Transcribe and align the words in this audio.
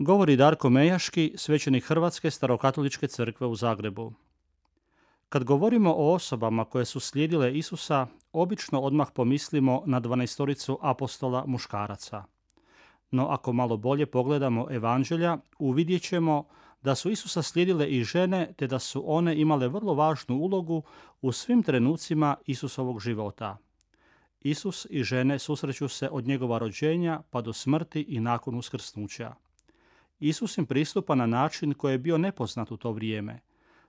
Govori 0.00 0.36
Darko 0.36 0.70
Mejaški, 0.70 1.32
svećenik 1.36 1.84
Hrvatske 1.84 2.30
starokatoličke 2.30 3.08
crkve 3.08 3.46
u 3.46 3.54
Zagrebu. 3.54 4.12
Kad 5.28 5.44
govorimo 5.44 5.94
o 5.94 6.12
osobama 6.14 6.64
koje 6.64 6.84
su 6.84 7.00
slijedile 7.00 7.52
Isusa, 7.58 8.06
obično 8.32 8.80
odmah 8.80 9.08
pomislimo 9.14 9.82
na 9.86 10.00
dvanaestoricu 10.00 10.78
apostola 10.82 11.44
muškaraca. 11.46 12.24
No 13.10 13.26
ako 13.28 13.52
malo 13.52 13.76
bolje 13.76 14.06
pogledamo 14.06 14.66
evanđelja, 14.70 15.38
uvidjet 15.58 16.02
ćemo 16.02 16.44
da 16.82 16.94
su 16.94 17.10
Isusa 17.10 17.42
slijedile 17.42 17.88
i 17.88 18.04
žene, 18.04 18.52
te 18.56 18.66
da 18.66 18.78
su 18.78 19.02
one 19.06 19.40
imale 19.40 19.68
vrlo 19.68 19.94
važnu 19.94 20.36
ulogu 20.36 20.82
u 21.22 21.32
svim 21.32 21.62
trenucima 21.62 22.36
Isusovog 22.46 23.00
života. 23.00 23.56
Isus 24.40 24.86
i 24.90 25.02
žene 25.02 25.38
susreću 25.38 25.88
se 25.88 26.08
od 26.12 26.26
njegova 26.26 26.58
rođenja 26.58 27.22
pa 27.30 27.40
do 27.40 27.52
smrti 27.52 28.00
i 28.08 28.20
nakon 28.20 28.54
uskrsnuća. 28.54 29.34
Isus 30.20 30.58
im 30.58 30.66
pristupa 30.66 31.14
na 31.14 31.26
način 31.26 31.74
koji 31.74 31.92
je 31.92 31.98
bio 31.98 32.18
nepoznat 32.18 32.70
u 32.70 32.76
to 32.76 32.92
vrijeme. 32.92 33.40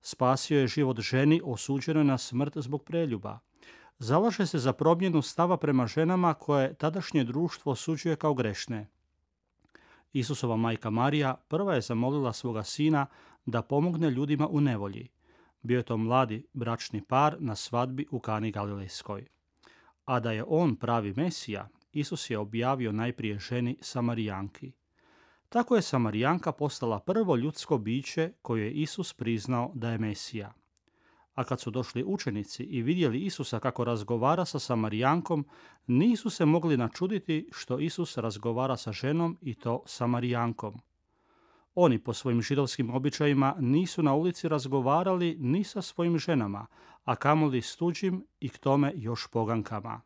Spasio 0.00 0.60
je 0.60 0.66
život 0.66 1.00
ženi 1.00 1.40
osuđenoj 1.44 2.04
na 2.04 2.18
smrt 2.18 2.52
zbog 2.56 2.84
preljuba. 2.84 3.38
Zalaže 3.98 4.46
se 4.46 4.58
za 4.58 4.72
promjenu 4.72 5.22
stava 5.22 5.56
prema 5.56 5.86
ženama 5.86 6.34
koje 6.34 6.74
tadašnje 6.74 7.24
društvo 7.24 7.72
osuđuje 7.72 8.16
kao 8.16 8.34
grešne. 8.34 8.88
Isusova 10.12 10.56
majka 10.56 10.90
Marija 10.90 11.34
prva 11.48 11.74
je 11.74 11.80
zamolila 11.80 12.32
svoga 12.32 12.62
sina 12.62 13.06
da 13.46 13.62
pomogne 13.62 14.10
ljudima 14.10 14.48
u 14.48 14.60
nevolji. 14.60 15.08
Bio 15.62 15.76
je 15.76 15.82
to 15.82 15.96
mladi 15.96 16.46
bračni 16.52 17.02
par 17.02 17.36
na 17.40 17.54
svadbi 17.54 18.06
u 18.10 18.20
Kani 18.20 18.50
Galilejskoj. 18.50 19.26
A 20.04 20.20
da 20.20 20.32
je 20.32 20.44
on 20.48 20.76
pravi 20.76 21.14
Mesija, 21.16 21.68
Isus 21.92 22.30
je 22.30 22.38
objavio 22.38 22.92
najprije 22.92 23.38
ženi 23.38 23.76
Samarijanki. 23.80 24.72
Tako 25.48 25.76
je 25.76 25.82
Samarijanka 25.82 26.52
postala 26.52 27.00
prvo 27.00 27.36
ljudsko 27.36 27.78
biće 27.78 28.32
koje 28.42 28.64
je 28.64 28.72
Isus 28.72 29.12
priznao 29.12 29.70
da 29.74 29.90
je 29.90 29.98
Mesija. 29.98 30.52
A 31.34 31.44
kad 31.44 31.60
su 31.60 31.70
došli 31.70 32.04
učenici 32.04 32.62
i 32.62 32.82
vidjeli 32.82 33.20
Isusa 33.20 33.60
kako 33.60 33.84
razgovara 33.84 34.44
sa 34.44 34.58
Samarijankom, 34.58 35.46
nisu 35.86 36.30
se 36.30 36.44
mogli 36.44 36.76
načuditi 36.76 37.48
što 37.52 37.78
Isus 37.78 38.16
razgovara 38.16 38.76
sa 38.76 38.92
ženom 38.92 39.38
i 39.40 39.54
to 39.54 39.82
Samarijankom. 39.86 40.80
Oni 41.74 41.98
po 41.98 42.12
svojim 42.12 42.42
židovskim 42.42 42.94
običajima 42.94 43.54
nisu 43.58 44.02
na 44.02 44.14
ulici 44.14 44.48
razgovarali 44.48 45.36
ni 45.40 45.64
sa 45.64 45.82
svojim 45.82 46.18
ženama, 46.18 46.66
a 47.04 47.16
kamoli 47.16 47.62
s 47.62 47.76
tuđim 47.76 48.26
i 48.40 48.48
k 48.48 48.58
tome 48.58 48.92
još 48.96 49.26
pogankama. 49.26 50.00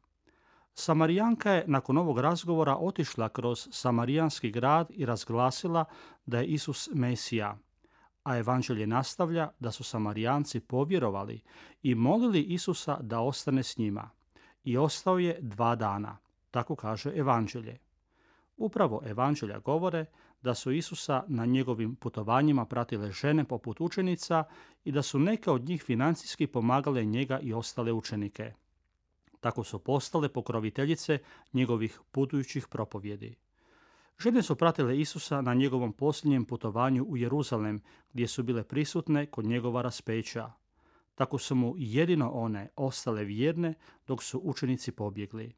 Samarijanka 0.81 1.53
je 1.53 1.64
nakon 1.67 1.98
ovog 1.98 2.19
razgovora 2.19 2.77
otišla 2.77 3.28
kroz 3.28 3.69
Samarijanski 3.70 4.50
grad 4.50 4.87
i 4.91 5.06
razglasila 5.06 5.84
da 6.27 6.39
je 6.39 6.47
Isus 6.47 6.89
Mesija, 6.92 7.59
a 8.25 8.39
evanđelje 8.39 8.87
nastavlja 8.87 9.50
da 9.59 9.70
su 9.70 9.84
Samarijanci 9.84 10.61
povjerovali 10.61 11.41
i 11.83 11.95
molili 11.95 12.42
Isusa 12.42 12.98
da 13.00 13.20
ostane 13.20 13.62
s 13.62 13.78
njima. 13.78 14.10
I 14.65 14.77
ostao 14.77 15.19
je 15.19 15.38
dva 15.41 15.77
dana, 15.77 16.19
tako 16.50 16.77
kaže 16.77 17.12
evanđelje. 17.16 17.78
Upravo 18.56 19.03
evanđelja 19.06 19.59
govore 19.59 20.06
da 20.43 20.55
su 20.55 20.72
Isusa 20.72 21.25
na 21.28 21.47
njegovim 21.47 21.97
putovanjima 21.97 22.65
pratile 22.65 23.12
žene 23.12 23.44
poput 23.44 23.81
učenica 23.81 24.44
i 24.84 24.93
da 24.93 25.03
su 25.03 25.19
neke 25.19 25.50
od 25.50 25.69
njih 25.69 25.82
financijski 25.82 26.47
pomagale 26.47 27.05
njega 27.05 27.38
i 27.38 27.53
ostale 27.53 27.93
učenike. 27.93 28.53
Tako 29.41 29.65
su 29.65 29.78
postale 29.78 30.28
pokroviteljice 30.28 31.19
njegovih 31.53 32.01
putujućih 32.12 32.69
propovjedi. 32.69 33.37
Žene 34.19 34.43
su 34.43 34.56
pratile 34.56 34.99
Isusa 34.99 35.41
na 35.41 35.55
njegovom 35.55 35.93
posljednjem 35.93 36.45
putovanju 36.45 37.05
u 37.05 37.17
Jeruzalem, 37.17 37.83
gdje 38.12 38.29
su 38.29 38.43
bile 38.43 38.65
prisutne 38.65 39.27
kod 39.27 39.45
njegova 39.45 39.83
raspeća. 39.83 40.53
Tako 41.15 41.39
su 41.39 41.55
mu 41.55 41.75
jedino 41.77 42.31
one 42.31 42.69
ostale 42.77 43.25
vjerne 43.25 43.75
dok 44.06 44.23
su 44.23 44.41
učenici 44.45 44.93
pobjegli. 44.93 45.53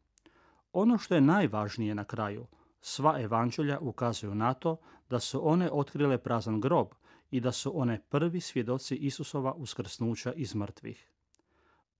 Ono 0.72 0.98
što 0.98 1.14
je 1.14 1.20
najvažnije 1.20 1.94
na 1.94 2.04
kraju, 2.04 2.46
sva 2.80 3.20
evanđelja 3.20 3.78
ukazuju 3.80 4.34
na 4.34 4.54
to 4.54 4.76
da 5.10 5.20
su 5.20 5.48
one 5.48 5.70
otkrile 5.72 6.18
prazan 6.18 6.60
grob 6.60 6.88
i 7.30 7.40
da 7.40 7.52
su 7.52 7.80
one 7.80 8.00
prvi 8.08 8.40
svjedoci 8.40 8.94
Isusova 8.94 9.52
uskrsnuća 9.52 10.32
iz 10.32 10.54
mrtvih. 10.54 11.10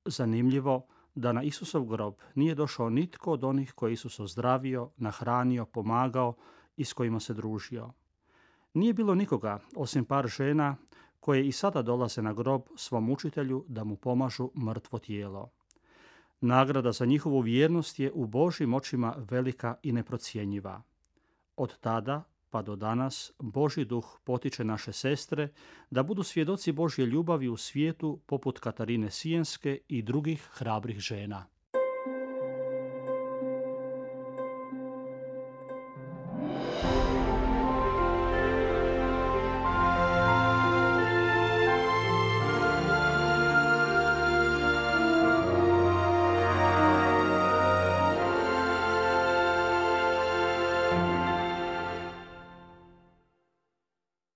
Zanimljivo, 0.05 0.87
da 1.15 1.33
na 1.33 1.43
Isusov 1.43 1.85
grob 1.85 2.15
nije 2.35 2.55
došao 2.55 2.91
nitko 2.91 3.33
od 3.33 3.45
onih 3.45 3.73
koji 3.73 3.93
Isus 3.93 4.21
ozdravio, 4.21 4.91
nahranio, 4.97 5.67
pomagao 5.67 6.35
i 6.77 6.85
s 6.85 6.93
kojima 6.93 7.21
se 7.21 7.35
družio. 7.35 7.91
Nije 8.75 8.93
bilo 8.93 9.15
nikoga, 9.15 9.59
osim 9.77 10.05
par 10.05 10.27
žena, 10.27 10.77
koje 11.21 11.47
i 11.47 11.53
sada 11.53 11.83
dolaze 11.83 12.23
na 12.23 12.33
grob 12.33 12.63
svom 12.77 13.11
učitelju 13.11 13.65
da 13.69 13.85
mu 13.85 13.97
pomažu 13.97 14.51
mrtvo 14.57 14.99
tijelo. 14.99 15.51
Nagrada 16.41 16.93
za 16.93 17.07
njihovu 17.07 17.41
vjernost 17.41 17.99
je 17.99 18.13
u 18.13 18.27
Božim 18.27 18.75
očima 18.75 19.15
velika 19.31 19.75
i 19.83 19.93
neprocjenjiva. 19.93 20.83
Od 21.57 21.79
tada 21.79 22.25
pa 22.53 22.63
do 22.63 22.77
danas 22.77 23.33
Boži 23.39 23.85
duh 23.85 24.05
potiče 24.25 24.65
naše 24.65 24.93
sestre 24.93 25.49
da 25.91 26.03
budu 26.03 26.23
svjedoci 26.23 26.73
Božje 26.73 27.07
ljubavi 27.07 27.49
u 27.49 27.57
svijetu 27.57 28.21
poput 28.27 28.59
Katarine 28.59 29.11
Sijenske 29.11 29.79
i 29.89 30.03
drugih 30.03 30.49
hrabrih 30.53 30.99
žena. 30.99 31.47